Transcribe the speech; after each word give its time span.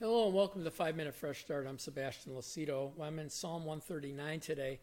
Hello 0.00 0.26
and 0.26 0.32
welcome 0.32 0.60
to 0.60 0.64
the 0.64 0.70
Five 0.70 0.94
Minute 0.94 1.16
Fresh 1.16 1.40
Start. 1.40 1.66
I'm 1.66 1.76
Sebastian 1.76 2.32
Lacido. 2.32 2.92
I'm 3.02 3.18
in 3.18 3.28
Psalm 3.28 3.64
139 3.64 4.38
today. 4.38 4.78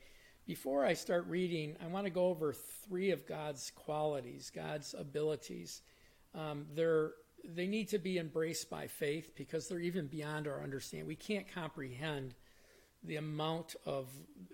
Before 0.45 0.85
I 0.85 0.93
start 0.93 1.25
reading, 1.27 1.77
I 1.81 1.87
want 1.87 2.05
to 2.05 2.09
go 2.09 2.25
over 2.25 2.51
three 2.51 3.11
of 3.11 3.25
God's 3.25 3.71
qualities, 3.77 4.51
God's 4.53 4.93
abilities. 4.93 5.83
Um, 6.33 6.65
they're, 6.75 7.11
they 7.45 7.65
need 7.65 7.87
to 7.89 7.97
be 7.97 8.17
embraced 8.17 8.69
by 8.69 8.87
faith 8.87 9.31
because 9.37 9.69
they're 9.69 9.79
even 9.79 10.07
beyond 10.07 10.49
our 10.49 10.61
understanding. 10.61 11.07
We 11.07 11.15
can't 11.15 11.47
comprehend 11.47 12.35
the 13.01 13.15
amount 13.15 13.77
of, 13.85 14.09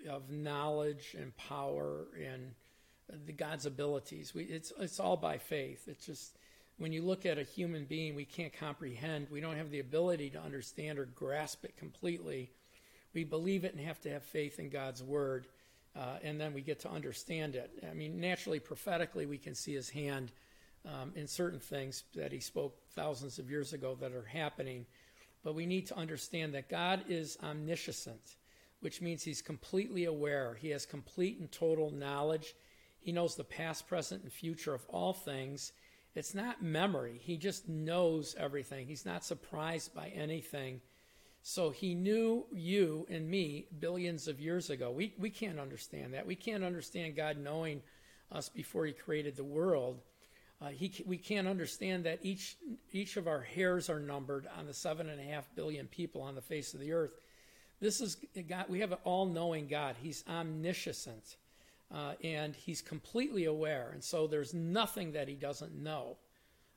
of 0.08 0.30
knowledge 0.30 1.16
and 1.18 1.36
power 1.36 2.06
and 2.24 2.52
the 3.26 3.32
God's 3.32 3.66
abilities. 3.66 4.32
We, 4.32 4.44
it's, 4.44 4.72
it's 4.78 5.00
all 5.00 5.16
by 5.16 5.38
faith. 5.38 5.88
It's 5.88 6.06
just 6.06 6.38
when 6.82 6.92
you 6.92 7.02
look 7.02 7.24
at 7.24 7.38
a 7.38 7.44
human 7.44 7.84
being, 7.84 8.16
we 8.16 8.24
can't 8.24 8.52
comprehend. 8.52 9.28
We 9.30 9.40
don't 9.40 9.56
have 9.56 9.70
the 9.70 9.78
ability 9.78 10.30
to 10.30 10.42
understand 10.42 10.98
or 10.98 11.04
grasp 11.04 11.64
it 11.64 11.76
completely. 11.76 12.50
We 13.14 13.22
believe 13.22 13.64
it 13.64 13.72
and 13.72 13.86
have 13.86 14.00
to 14.00 14.10
have 14.10 14.24
faith 14.24 14.58
in 14.58 14.68
God's 14.68 15.00
word, 15.00 15.46
uh, 15.94 16.16
and 16.24 16.40
then 16.40 16.52
we 16.52 16.60
get 16.60 16.80
to 16.80 16.90
understand 16.90 17.54
it. 17.54 17.70
I 17.88 17.94
mean, 17.94 18.20
naturally, 18.20 18.58
prophetically, 18.58 19.26
we 19.26 19.38
can 19.38 19.54
see 19.54 19.74
His 19.74 19.90
hand 19.90 20.32
um, 20.84 21.12
in 21.14 21.28
certain 21.28 21.60
things 21.60 22.02
that 22.16 22.32
He 22.32 22.40
spoke 22.40 22.76
thousands 22.96 23.38
of 23.38 23.48
years 23.48 23.72
ago 23.72 23.96
that 24.00 24.12
are 24.12 24.24
happening. 24.24 24.84
But 25.44 25.54
we 25.54 25.66
need 25.66 25.86
to 25.86 25.96
understand 25.96 26.52
that 26.54 26.68
God 26.68 27.04
is 27.08 27.38
omniscient, 27.44 28.34
which 28.80 29.00
means 29.00 29.22
He's 29.22 29.40
completely 29.40 30.06
aware. 30.06 30.58
He 30.60 30.70
has 30.70 30.84
complete 30.84 31.38
and 31.38 31.52
total 31.52 31.92
knowledge. 31.92 32.56
He 32.98 33.12
knows 33.12 33.36
the 33.36 33.44
past, 33.44 33.86
present, 33.86 34.24
and 34.24 34.32
future 34.32 34.74
of 34.74 34.84
all 34.88 35.12
things 35.12 35.70
it's 36.14 36.34
not 36.34 36.62
memory. 36.62 37.20
He 37.22 37.36
just 37.36 37.68
knows 37.68 38.34
everything. 38.38 38.86
He's 38.86 39.06
not 39.06 39.24
surprised 39.24 39.94
by 39.94 40.08
anything. 40.08 40.80
So 41.42 41.70
he 41.70 41.94
knew 41.94 42.46
you 42.52 43.06
and 43.10 43.28
me 43.28 43.66
billions 43.80 44.28
of 44.28 44.40
years 44.40 44.70
ago. 44.70 44.90
We, 44.90 45.14
we 45.18 45.30
can't 45.30 45.58
understand 45.58 46.14
that. 46.14 46.26
We 46.26 46.36
can't 46.36 46.62
understand 46.62 47.16
God 47.16 47.36
knowing 47.38 47.82
us 48.30 48.48
before 48.48 48.86
he 48.86 48.92
created 48.92 49.36
the 49.36 49.44
world. 49.44 50.00
Uh, 50.60 50.68
he, 50.68 50.92
we 51.06 51.16
can't 51.16 51.48
understand 51.48 52.04
that 52.04 52.20
each, 52.22 52.56
each 52.92 53.16
of 53.16 53.26
our 53.26 53.40
hairs 53.40 53.90
are 53.90 53.98
numbered 53.98 54.46
on 54.56 54.66
the 54.66 54.74
seven 54.74 55.08
and 55.08 55.20
a 55.20 55.24
half 55.24 55.52
billion 55.56 55.86
people 55.88 56.22
on 56.22 56.36
the 56.36 56.40
face 56.40 56.74
of 56.74 56.80
the 56.80 56.92
earth. 56.92 57.12
This 57.80 58.00
is 58.00 58.16
God. 58.48 58.66
We 58.68 58.78
have 58.80 58.92
an 58.92 58.98
all 59.02 59.26
knowing 59.26 59.66
God. 59.66 59.96
He's 60.00 60.22
omniscient 60.28 61.36
uh, 61.92 62.14
and 62.24 62.56
he's 62.56 62.80
completely 62.80 63.44
aware. 63.44 63.90
And 63.92 64.02
so 64.02 64.26
there's 64.26 64.54
nothing 64.54 65.12
that 65.12 65.28
he 65.28 65.34
doesn't 65.34 65.74
know. 65.74 66.16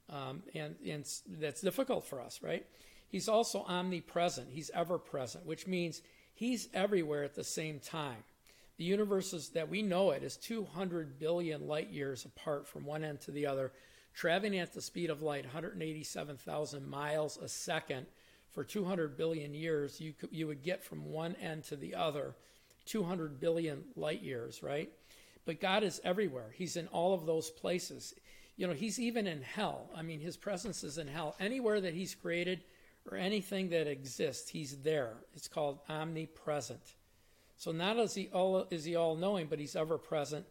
Um, 0.09 0.43
and, 0.53 0.75
and 0.85 1.05
that's 1.39 1.61
difficult 1.61 2.05
for 2.05 2.21
us, 2.21 2.41
right? 2.43 2.65
He's 3.07 3.29
also 3.29 3.63
omnipresent. 3.67 4.49
He's 4.51 4.69
ever 4.73 4.97
present, 4.97 5.45
which 5.45 5.67
means 5.67 6.01
he's 6.33 6.67
everywhere 6.73 7.23
at 7.23 7.35
the 7.35 7.43
same 7.43 7.79
time. 7.79 8.23
The 8.77 8.83
universe 8.83 9.31
is, 9.31 9.49
that 9.49 9.69
we 9.69 9.81
know 9.81 10.11
it 10.11 10.21
is 10.21 10.35
200 10.35 11.17
billion 11.17 11.65
light 11.65 11.89
years 11.91 12.25
apart 12.25 12.67
from 12.67 12.85
one 12.85 13.05
end 13.05 13.21
to 13.21 13.31
the 13.31 13.47
other, 13.47 13.71
traveling 14.13 14.59
at 14.59 14.73
the 14.73 14.81
speed 14.81 15.09
of 15.09 15.21
light, 15.21 15.45
187,000 15.45 16.87
miles 16.89 17.37
a 17.37 17.47
second. 17.47 18.05
For 18.51 18.63
200 18.63 19.17
billion 19.17 19.53
years, 19.53 19.99
you, 19.99 20.13
you 20.29 20.47
would 20.47 20.61
get 20.61 20.83
from 20.83 21.05
one 21.05 21.35
end 21.41 21.63
to 21.65 21.75
the 21.75 21.95
other 21.95 22.35
200 22.85 23.39
billion 23.39 23.83
light 23.95 24.21
years, 24.21 24.61
right? 24.63 24.91
But 25.45 25.61
God 25.61 25.83
is 25.83 26.01
everywhere. 26.03 26.51
He's 26.53 26.75
in 26.75 26.87
all 26.87 27.13
of 27.13 27.25
those 27.25 27.49
places. 27.49 28.13
You 28.57 28.67
know, 28.67 28.73
He's 28.73 28.99
even 28.99 29.27
in 29.27 29.41
hell. 29.41 29.89
I 29.95 30.01
mean, 30.01 30.19
His 30.19 30.37
presence 30.37 30.83
is 30.83 30.97
in 30.97 31.07
hell. 31.07 31.35
Anywhere 31.39 31.81
that 31.81 31.93
He's 31.93 32.15
created 32.15 32.63
or 33.09 33.17
anything 33.17 33.69
that 33.69 33.87
exists, 33.87 34.49
He's 34.49 34.77
there. 34.81 35.13
It's 35.33 35.47
called 35.47 35.79
omnipresent. 35.87 36.95
So 37.57 37.71
not 37.71 37.97
is 37.97 38.15
He 38.15 38.29
all 38.33 38.67
is 38.71 38.85
He 38.85 38.95
all 38.95 39.15
knowing, 39.15 39.47
but 39.47 39.59
He's 39.59 39.75
ever 39.75 39.97
present. 39.97 40.45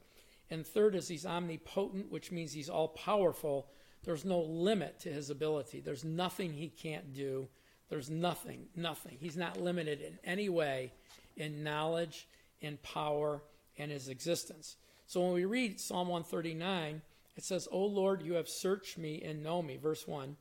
And 0.50 0.66
third 0.66 0.94
is 0.94 1.08
He's 1.08 1.26
omnipotent, 1.26 2.10
which 2.10 2.30
means 2.30 2.52
He's 2.52 2.68
all 2.68 2.88
powerful. 2.88 3.68
There's 4.04 4.24
no 4.24 4.40
limit 4.40 5.00
to 5.00 5.08
His 5.08 5.30
ability. 5.30 5.80
There's 5.80 6.04
nothing 6.04 6.52
He 6.52 6.68
can't 6.68 7.12
do. 7.12 7.48
There's 7.88 8.10
nothing, 8.10 8.66
nothing. 8.76 9.16
He's 9.20 9.36
not 9.36 9.60
limited 9.60 10.00
in 10.00 10.18
any 10.24 10.48
way 10.48 10.92
in 11.36 11.64
knowledge, 11.64 12.28
in 12.60 12.76
power, 12.78 13.42
and 13.78 13.90
His 13.90 14.08
existence. 14.08 14.76
So 15.06 15.20
when 15.22 15.32
we 15.32 15.44
read 15.44 15.80
Psalm 15.80 16.08
139, 16.08 17.02
it 17.36 17.44
says, 17.44 17.68
O 17.70 17.84
Lord, 17.84 18.22
you 18.22 18.34
have 18.34 18.48
searched 18.48 18.98
me 18.98 19.22
and 19.22 19.42
know 19.42 19.62
me. 19.62 19.76
Verse 19.76 20.06
1. 20.06 20.36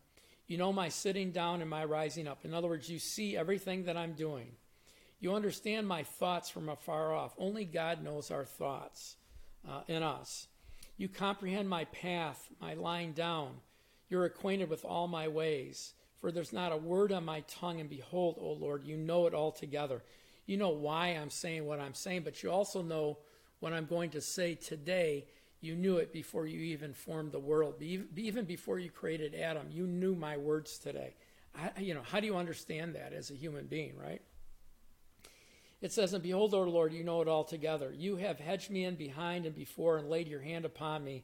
You 0.48 0.58
know 0.58 0.74
my 0.74 0.90
sitting 0.90 1.32
down 1.32 1.62
and 1.62 1.70
my 1.70 1.86
rising 1.86 2.28
up. 2.28 2.44
In 2.44 2.54
other 2.54 2.68
words, 2.68 2.90
you 2.90 3.00
see 3.00 3.38
everything 3.38 3.86
that 3.86 3.98
I'm 3.98 4.14
doing. 4.14 4.52
You 5.20 5.34
understand 5.34 5.88
my 5.88 6.04
thoughts 6.04 6.50
from 6.50 6.68
afar 6.68 7.14
off. 7.14 7.34
Only 7.38 7.66
God 7.66 8.04
knows 8.04 8.30
our 8.30 8.44
thoughts 8.44 9.16
uh, 9.68 9.82
in 9.88 10.04
us. 10.04 10.48
You 10.98 11.08
comprehend 11.08 11.70
my 11.70 11.86
path, 11.86 12.50
my 12.62 12.74
lying 12.74 13.14
down. 13.14 13.54
You're 14.10 14.26
acquainted 14.26 14.70
with 14.70 14.86
all 14.86 15.08
my 15.08 15.28
ways. 15.28 15.94
For 16.20 16.32
there's 16.32 16.54
not 16.54 16.72
a 16.72 16.78
word 16.78 17.12
on 17.12 17.26
my 17.26 17.42
tongue, 17.42 17.80
and 17.80 17.90
behold, 17.90 18.38
O 18.40 18.54
Lord, 18.54 18.84
you 18.84 18.96
know 18.96 19.26
it 19.28 19.34
altogether. 19.34 20.04
You 20.46 20.58
know 20.58 20.70
why 20.70 21.08
I'm 21.08 21.30
saying 21.30 21.66
what 21.66 21.80
I'm 21.80 21.94
saying, 21.94 22.24
but 22.24 22.44
you 22.44 22.52
also 22.52 22.82
know 22.82 23.18
what 23.64 23.72
I'm 23.72 23.86
going 23.86 24.10
to 24.10 24.20
say 24.20 24.56
today, 24.56 25.24
you 25.62 25.74
knew 25.74 25.96
it 25.96 26.12
before 26.12 26.46
you 26.46 26.60
even 26.60 26.94
formed 26.94 27.32
the 27.32 27.40
world. 27.40 27.82
Even 27.82 28.44
before 28.44 28.78
you 28.78 28.90
created 28.90 29.34
Adam, 29.34 29.68
you 29.72 29.88
knew 29.88 30.16
my 30.16 30.36
words 30.36 30.78
today. 30.78 31.16
I, 31.56 31.80
you 31.80 31.94
know, 31.94 32.02
how 32.02 32.20
do 32.20 32.26
you 32.26 32.36
understand 32.36 32.96
that 32.96 33.14
as 33.14 33.32
a 33.32 33.36
human 33.36 33.68
being, 33.68 33.94
right? 33.98 34.22
It 35.82 35.94
says, 35.94 36.14
And 36.14 36.22
behold, 36.22 36.54
O 36.54 36.64
Lord, 36.64 36.92
you 36.92 37.06
know 37.06 37.22
it 37.22 37.30
all 37.30 37.46
together. 37.46 37.94
You 37.98 38.18
have 38.18 38.38
hedged 38.38 38.70
me 38.70 38.84
in 38.84 38.96
behind 38.96 39.46
and 39.46 39.56
before 39.56 39.98
and 39.98 40.10
laid 40.10 40.28
your 40.28 40.42
hand 40.42 40.66
upon 40.66 41.06
me. 41.06 41.24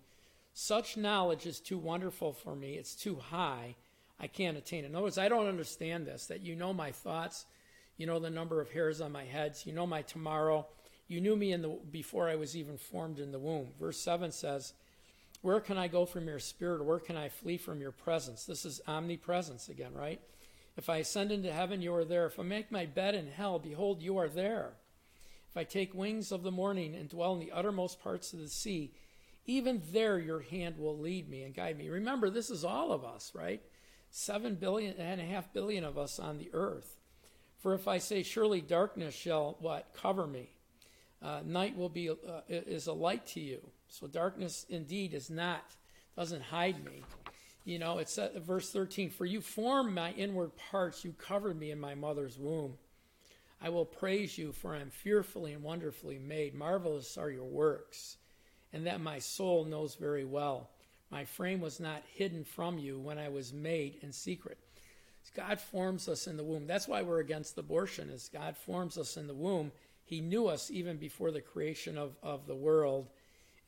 Such 0.53 0.95
knowledge 0.95 1.45
is 1.45 1.59
too 1.59 1.77
wonderful 1.77 2.31
for 2.31 2.55
me. 2.55 2.75
It's 2.75 2.95
too 2.95 3.17
high. 3.17 3.75
I 4.17 4.27
can't 4.27 4.57
attain 4.57 4.85
it. 4.85 4.87
In 4.87 4.95
other 4.95 5.03
words, 5.03 5.17
I 5.17 5.27
don't 5.27 5.47
understand 5.47 6.07
this, 6.07 6.27
that 6.27 6.39
you 6.39 6.55
know 6.55 6.73
my 6.73 6.93
thoughts, 6.93 7.45
you 7.97 8.05
know 8.05 8.19
the 8.19 8.29
number 8.29 8.61
of 8.61 8.71
hairs 8.71 9.01
on 9.01 9.11
my 9.11 9.25
heads. 9.25 9.65
you 9.65 9.73
know 9.73 9.85
my 9.85 10.03
tomorrow, 10.03 10.65
you 11.09 11.19
knew 11.19 11.35
me 11.35 11.51
in 11.51 11.63
the, 11.63 11.75
before 11.91 12.29
I 12.29 12.35
was 12.35 12.55
even 12.55 12.77
formed 12.77 13.19
in 13.19 13.31
the 13.31 13.39
womb. 13.39 13.69
Verse 13.79 13.99
7 13.99 14.31
says, 14.31 14.73
Where 15.41 15.59
can 15.59 15.75
I 15.75 15.87
go 15.87 16.05
from 16.05 16.27
your 16.27 16.37
spirit? 16.37 16.85
Where 16.85 16.99
can 16.99 17.17
I 17.17 17.29
flee 17.29 17.57
from 17.57 17.81
your 17.81 17.91
presence? 17.91 18.45
This 18.45 18.63
is 18.63 18.79
omnipresence 18.87 19.69
again, 19.69 19.93
right? 19.95 20.21
If 20.77 20.87
I 20.87 20.97
ascend 20.97 21.31
into 21.31 21.51
heaven, 21.51 21.81
you 21.81 21.95
are 21.95 22.05
there. 22.05 22.27
If 22.27 22.39
I 22.39 22.43
make 22.43 22.71
my 22.71 22.85
bed 22.85 23.15
in 23.15 23.27
hell, 23.27 23.57
behold, 23.57 24.03
you 24.03 24.17
are 24.19 24.29
there. 24.29 24.73
If 25.49 25.57
I 25.57 25.63
take 25.63 25.95
wings 25.95 26.31
of 26.31 26.43
the 26.43 26.51
morning 26.51 26.95
and 26.95 27.09
dwell 27.09 27.33
in 27.33 27.39
the 27.39 27.51
uttermost 27.51 27.99
parts 28.03 28.31
of 28.31 28.39
the 28.39 28.47
sea, 28.47 28.93
even 29.47 29.81
there 29.91 30.19
your 30.19 30.41
hand 30.41 30.77
will 30.77 30.97
lead 30.97 31.27
me 31.27 31.41
and 31.41 31.55
guide 31.55 31.75
me. 31.75 31.89
Remember, 31.89 32.29
this 32.29 32.51
is 32.51 32.63
all 32.63 32.91
of 32.91 33.03
us, 33.03 33.31
right? 33.33 33.63
Seven 34.11 34.55
billion 34.55 34.95
and 34.97 35.19
a 35.19 35.25
half 35.25 35.51
billion 35.53 35.83
of 35.83 35.97
us 35.97 36.19
on 36.19 36.37
the 36.37 36.51
earth. 36.53 36.97
For 37.57 37.73
if 37.73 37.87
I 37.87 37.97
say, 37.97 38.21
Surely 38.21 38.61
darkness 38.61 39.15
shall 39.15 39.57
what? 39.59 39.87
Cover 39.99 40.27
me 40.27 40.51
uh, 41.21 41.41
night 41.45 41.75
will 41.77 41.89
be 41.89 42.09
uh, 42.09 42.15
is 42.47 42.87
a 42.87 42.93
light 42.93 43.25
to 43.27 43.39
you. 43.39 43.59
So 43.87 44.07
darkness 44.07 44.65
indeed 44.69 45.13
is 45.13 45.29
not 45.29 45.63
doesn't 46.15 46.43
hide 46.43 46.83
me. 46.83 47.03
You 47.65 47.79
know, 47.79 47.97
it's 47.97 48.17
uh, 48.17 48.29
verse 48.37 48.71
13. 48.71 49.09
For 49.09 49.25
you 49.25 49.41
formed 49.41 49.93
my 49.93 50.11
inward 50.11 50.51
parts; 50.71 51.03
you 51.03 51.13
covered 51.13 51.59
me 51.59 51.71
in 51.71 51.79
my 51.79 51.95
mother's 51.95 52.37
womb. 52.37 52.75
I 53.61 53.69
will 53.69 53.85
praise 53.85 54.37
you, 54.37 54.53
for 54.53 54.73
I 54.73 54.79
am 54.79 54.89
fearfully 54.89 55.51
and 55.51 55.63
wonderfully 55.63 56.17
made. 56.17 56.55
Marvelous 56.55 57.17
are 57.17 57.29
your 57.29 57.43
works, 57.43 58.17
and 58.71 58.87
that 58.87 59.01
my 59.01 59.19
soul 59.19 59.65
knows 59.65 59.95
very 59.95 60.23
well. 60.23 60.69
My 61.11 61.25
frame 61.25 61.59
was 61.59 61.79
not 61.79 62.03
hidden 62.13 62.45
from 62.45 62.77
you 62.77 62.99
when 62.99 63.17
I 63.17 63.27
was 63.29 63.51
made 63.51 63.97
in 64.01 64.13
secret. 64.13 64.57
God 65.35 65.59
forms 65.59 66.07
us 66.07 66.27
in 66.27 66.37
the 66.37 66.43
womb. 66.43 66.65
That's 66.65 66.87
why 66.87 67.01
we're 67.01 67.19
against 67.19 67.57
abortion. 67.57 68.09
Is 68.09 68.29
God 68.31 68.55
forms 68.55 68.97
us 68.97 69.17
in 69.17 69.27
the 69.27 69.33
womb 69.33 69.71
he 70.09 70.21
knew 70.21 70.47
us 70.47 70.71
even 70.71 70.97
before 70.97 71.29
the 71.29 71.39
creation 71.39 71.95
of, 71.95 72.15
of 72.23 72.47
the 72.47 72.55
world. 72.55 73.09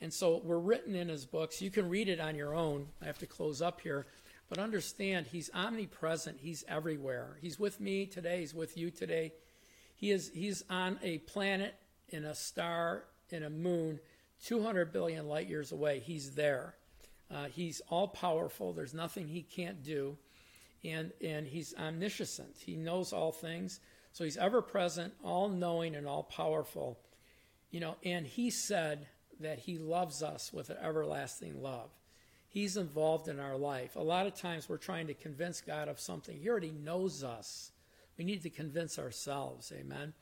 And 0.02 0.12
so 0.12 0.42
we're 0.44 0.58
written 0.58 0.96
in 0.96 1.08
his 1.08 1.24
books. 1.24 1.62
You 1.62 1.70
can 1.70 1.88
read 1.88 2.10
it 2.10 2.20
on 2.20 2.36
your 2.36 2.56
own. 2.56 2.88
I 3.00 3.06
have 3.06 3.20
to 3.20 3.28
close 3.28 3.62
up 3.62 3.80
here. 3.82 4.08
But 4.50 4.58
understand, 4.58 5.28
he's 5.28 5.52
omnipresent. 5.54 6.40
He's 6.42 6.66
everywhere. 6.68 7.38
He's 7.42 7.60
with 7.60 7.80
me 7.80 8.08
today. 8.08 8.40
He's 8.40 8.56
with 8.56 8.76
you 8.76 8.90
today. 8.90 9.34
He 9.96 10.10
is, 10.10 10.32
he's 10.34 10.64
on 10.68 10.98
a 11.04 11.20
planet, 11.20 11.76
in 12.10 12.26
a 12.26 12.34
star, 12.34 13.04
in 13.30 13.44
a 13.44 13.50
moon, 13.52 14.00
200 14.44 14.92
billion 14.92 15.28
light 15.28 15.48
years 15.48 15.72
away. 15.72 16.00
He's 16.00 16.32
there. 16.32 16.74
Uh, 17.30 17.46
he's 17.46 17.84
all 17.88 18.08
powerful. 18.08 18.74
There's 18.74 18.96
nothing 18.96 19.28
he 19.28 19.44
can't 19.44 19.84
do. 19.84 20.18
And, 20.84 21.12
and 21.24 21.46
he's 21.46 21.76
omniscient. 21.80 22.56
He 22.58 22.76
knows 22.76 23.14
all 23.14 23.32
things. 23.32 23.80
So 24.14 24.24
he's 24.24 24.38
ever 24.38 24.62
present, 24.62 25.14
all 25.24 25.50
knowing, 25.50 25.96
and 25.96 26.08
all 26.08 26.24
powerful. 26.24 27.00
You 27.70 27.80
know, 27.80 27.96
and 28.04 28.26
he 28.26 28.50
said 28.50 29.08
that 29.40 29.60
he 29.60 29.78
loves 29.78 30.22
us 30.22 30.52
with 30.52 30.70
an 30.70 30.78
everlasting 30.82 31.62
love. 31.62 31.90
He's 32.50 32.76
involved 32.76 33.30
in 33.30 33.40
our 33.40 33.56
life. 33.56 33.96
A 33.96 34.02
lot 34.02 34.28
of 34.28 34.36
times 34.36 34.68
we're 34.68 34.78
trying 34.78 35.08
to 35.08 35.14
convince 35.14 35.62
God 35.62 35.88
of 35.88 36.00
something. 36.00 36.38
He 36.38 36.50
already 36.50 36.72
knows 36.72 37.24
us. 37.24 37.72
We 38.18 38.26
need 38.26 38.44
to 38.44 38.50
convince 38.50 39.00
ourselves. 39.00 39.72
Amen. 39.74 40.14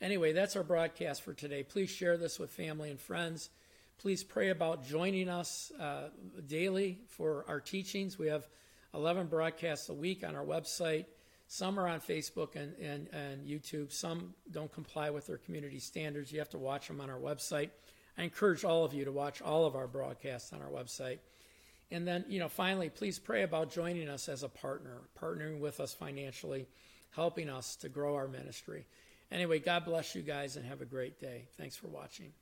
Anyway, 0.00 0.32
that's 0.32 0.56
our 0.56 0.64
broadcast 0.64 1.22
for 1.22 1.34
today. 1.34 1.62
Please 1.62 1.90
share 1.90 2.16
this 2.16 2.38
with 2.38 2.50
family 2.50 2.90
and 2.90 2.98
friends. 2.98 3.50
Please 3.98 4.24
pray 4.24 4.48
about 4.48 4.86
joining 4.86 5.28
us 5.28 5.70
uh, 5.78 6.08
daily 6.46 7.00
for 7.08 7.44
our 7.48 7.60
teachings. 7.60 8.18
We 8.18 8.28
have 8.28 8.48
11 8.94 9.26
broadcasts 9.26 9.88
a 9.88 9.94
week 9.94 10.24
on 10.26 10.34
our 10.34 10.44
website. 10.44 11.04
Some 11.54 11.78
are 11.78 11.86
on 11.86 12.00
Facebook 12.00 12.56
and, 12.56 12.74
and, 12.80 13.06
and 13.12 13.46
YouTube. 13.46 13.92
Some 13.92 14.34
don't 14.50 14.72
comply 14.72 15.10
with 15.10 15.28
their 15.28 15.36
community 15.36 15.78
standards. 15.78 16.32
You 16.32 16.40
have 16.40 16.48
to 16.50 16.58
watch 16.58 16.88
them 16.88 17.00
on 17.00 17.08
our 17.08 17.20
website. 17.20 17.70
I 18.18 18.24
encourage 18.24 18.64
all 18.64 18.84
of 18.84 18.92
you 18.92 19.04
to 19.04 19.12
watch 19.12 19.40
all 19.40 19.64
of 19.64 19.76
our 19.76 19.86
broadcasts 19.86 20.52
on 20.52 20.60
our 20.60 20.68
website. 20.68 21.18
And 21.92 22.08
then, 22.08 22.24
you 22.28 22.40
know, 22.40 22.48
finally, 22.48 22.88
please 22.88 23.20
pray 23.20 23.44
about 23.44 23.70
joining 23.70 24.08
us 24.08 24.28
as 24.28 24.42
a 24.42 24.48
partner, 24.48 25.02
partnering 25.16 25.60
with 25.60 25.78
us 25.78 25.94
financially, 25.94 26.66
helping 27.14 27.48
us 27.48 27.76
to 27.76 27.88
grow 27.88 28.16
our 28.16 28.26
ministry. 28.26 28.84
Anyway, 29.30 29.60
God 29.60 29.84
bless 29.84 30.16
you 30.16 30.22
guys 30.22 30.56
and 30.56 30.66
have 30.66 30.80
a 30.80 30.84
great 30.84 31.20
day. 31.20 31.44
Thanks 31.56 31.76
for 31.76 31.86
watching. 31.86 32.32